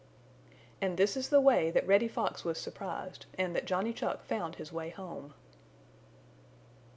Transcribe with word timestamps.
And 0.81 0.97
this 0.97 1.15
is 1.15 1.29
the 1.29 1.39
way 1.39 1.69
that 1.69 1.85
Reddy 1.85 2.07
Fox 2.07 2.43
was 2.43 2.57
surprised 2.57 3.27
and 3.37 3.55
that 3.55 3.65
Johnny 3.65 3.93
Chuck 3.93 4.23
found 4.25 4.55
his 4.55 4.73
way 4.73 4.89
home. 4.89 5.35